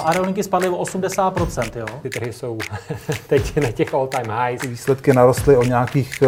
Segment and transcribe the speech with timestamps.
[0.00, 1.86] Aerolinky spadly o 80%, jo.
[2.02, 2.58] Ty trhy jsou
[3.26, 4.62] teď na těch all time highs.
[4.62, 6.22] Výsledky narostly o nějakých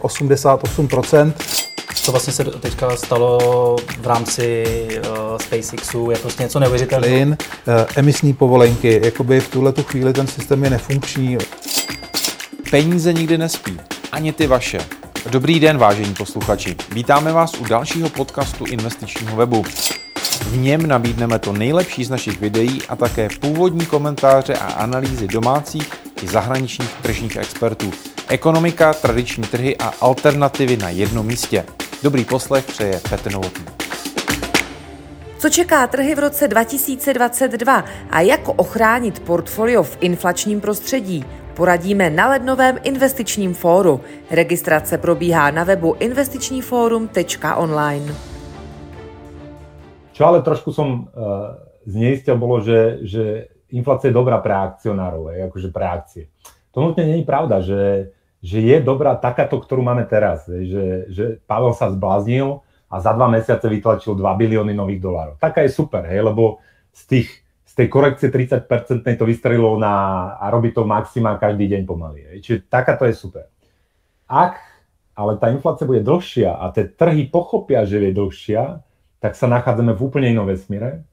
[0.00, 1.32] 88%.
[1.94, 4.64] Co vlastně se teďka stalo v rámci
[4.98, 7.14] uh, SpaceXu, je prostě něco neuvěřitelného.
[7.14, 11.38] Plyn, uh, emisní povolenky, jakoby v tuhle tu chvíli ten systém je nefunkční.
[12.70, 13.80] Peníze nikdy nespí,
[14.12, 14.78] ani ty vaše.
[15.30, 16.76] Dobrý den, vážení posluchači.
[16.92, 19.64] Vítáme vás u dalšího podcastu investičního webu.
[20.46, 25.92] V něm nabídneme to nejlepší z našich videí a také původní komentáře a analýzy domácích
[26.22, 27.90] i zahraničních tržních expertů.
[28.28, 31.64] Ekonomika, tradiční trhy a alternativy na jednom místě.
[32.02, 33.64] Dobrý poslech přeje Petr Novotný.
[35.38, 41.24] Co čeká trhy v roce 2022 a jak ochránit portfolio v inflačním prostředí?
[41.54, 44.00] Poradíme na lednovém investičním fóru.
[44.30, 48.35] Registrace probíhá na webu investičníforum.online.
[50.16, 55.38] Čo ale trošku som uh, zneistil bolo, že, že inflácia je dobrá pre akcionárov, aj,
[55.52, 56.24] akože pre akcie.
[56.72, 60.48] To nutne je pravda, že, že je dobrá takáto, ktorú máme teraz.
[60.48, 65.36] Že, že Pavel sa zbláznil a za dva mesiace vytlačil 2 bilióny nových dolárov.
[65.36, 66.64] Taká je super, hej, lebo
[66.96, 67.28] z, tých,
[67.68, 68.64] z tej korekcie 30%
[69.04, 72.20] to vystrelilo na, a robí to maxima každý deň pomaly.
[72.32, 72.36] Hej.
[72.40, 73.52] Čiže takáto je super.
[74.24, 74.64] Ak
[75.16, 78.84] ale tá inflácia bude dlhšia a tie trhy pochopia, že je dlhšia,
[79.20, 81.04] tak sa nachádzame v úplne inom vesmíre.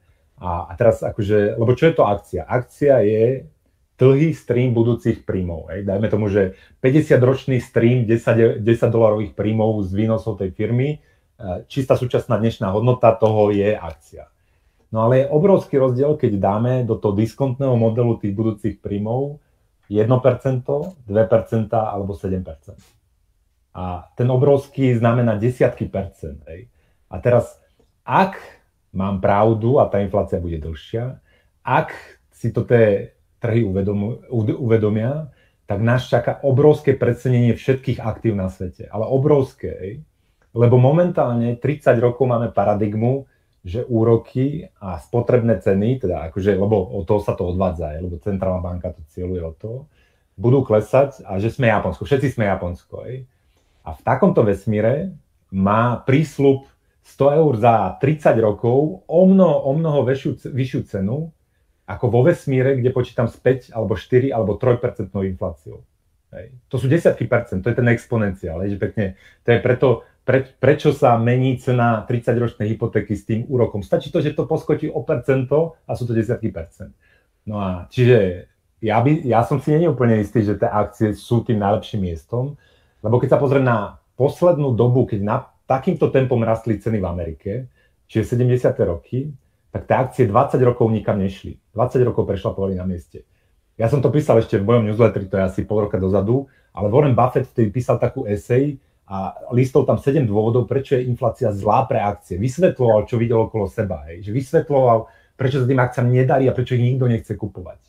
[0.41, 2.43] A, a teraz akože, lebo čo je to akcia?
[2.43, 3.47] Akcia je
[3.95, 5.71] dlhý stream budúcich príjmov.
[5.71, 5.87] Hej.
[5.87, 11.95] Dajme tomu, že 50-ročný stream 10, 10 dolarových príjmov z výnosov tej firmy, e, čistá
[11.95, 14.27] súčasná dnešná hodnota toho je akcia.
[14.93, 19.41] No ale je obrovský rozdiel, keď dáme do toho diskontného modelu tých budúcich príjmov
[19.89, 21.09] 1%, 2%
[21.73, 22.43] alebo 7%.
[23.73, 26.45] A ten obrovský znamená desiatky percent.
[26.45, 26.69] Hej.
[27.09, 27.57] A teraz
[28.03, 28.39] ak
[28.93, 31.17] mám pravdu a tá inflácia bude dlhšia,
[31.63, 31.95] ak
[32.29, 33.63] si to tie trhy
[34.59, 35.31] uvedomia,
[35.63, 38.91] tak nás čaká obrovské precenenie všetkých aktív na svete.
[38.91, 40.03] Ale obrovské,
[40.51, 43.25] lebo momentálne 30 rokov máme paradigmu,
[43.63, 48.59] že úroky a spotrebné ceny, teda akože, lebo od toho sa to odvádza, lebo centrálna
[48.59, 49.77] banka to cieľuje od toho,
[50.35, 53.07] budú klesať a že sme Japonsko, všetci sme Japonsko.
[53.87, 55.15] A v takomto vesmíre
[55.47, 56.67] má prísľub
[57.03, 61.31] 100 eur za 30 rokov o mnoho, o mnoho vyššiu, vyššiu cenu
[61.83, 65.83] ako vo vesmíre, kde počítam s 5 alebo 4 alebo 3% infláciou.
[66.31, 66.55] Hej.
[66.71, 68.63] To sú desiatky percent, to je ten exponenciál.
[68.63, 69.05] Hej, že pekne,
[69.43, 69.87] to je preto,
[70.23, 73.83] pre, prečo sa mení cena 30-ročnej hypotéky s tým úrokom.
[73.83, 76.95] Stačí to, že to poskotí o percento a sú to desiatky percent.
[77.43, 78.47] No a čiže
[78.79, 82.55] ja, by, ja som si nie úplne istý, že tie akcie sú tým najlepším miestom,
[83.03, 87.51] lebo keď sa pozriem na poslednú dobu, keď na, takýmto tempom rastli ceny v Amerike,
[88.07, 88.73] čiže 70.
[88.83, 89.31] roky,
[89.73, 91.57] tak tie akcie 20 rokov nikam nešli.
[91.73, 93.25] 20 rokov prešlapovali na mieste.
[93.73, 96.45] Ja som to písal ešte v mojom newsletteri, to je asi pol roka dozadu,
[96.77, 98.77] ale Warren Buffett vtedy písal takú esej
[99.09, 102.37] a listol tam 7 dôvodov, prečo je inflácia zlá pre akcie.
[102.37, 104.05] Vysvetloval, čo videl okolo seba.
[104.09, 104.29] Hej.
[104.29, 104.99] Že vysvetloval,
[105.33, 107.81] prečo sa tým akciám nedarí a prečo ich nikto nechce kupovať.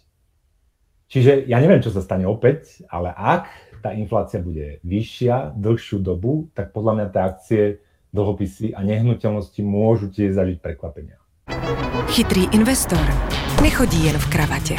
[1.13, 3.47] Čiže ja neviem, čo sa stane opäť, ale ak
[3.85, 7.63] tá inflácia bude vyššia, dlhšiu dobu, tak podľa mňa tie akcie,
[8.17, 11.21] dlhopisy a nehnuteľnosti môžu tiež zažiť prekvapenia.
[12.09, 13.05] Chytrý investor
[13.61, 14.77] nechodí jen v kravatě.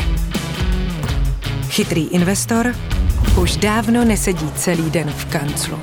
[1.70, 2.74] Chytrý investor
[3.42, 5.78] už dávno nesedí celý den v kanclu.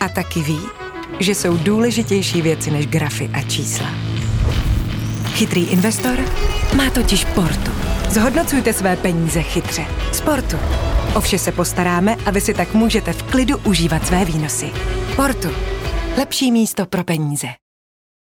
[0.00, 0.60] A taky ví,
[1.20, 4.09] že jsou důležitější věci než grafy a čísla.
[5.40, 6.18] Chytrý investor
[6.76, 7.70] má totiž portu
[8.10, 9.86] Zhodnocujte své peníze chytře.
[10.12, 10.56] Sportu.
[11.14, 14.70] O vše se postaráme a vy si tak můžete v klidu užívat své výnosy.
[15.16, 15.48] Portu.
[16.18, 17.46] Lepší místo pro peníze.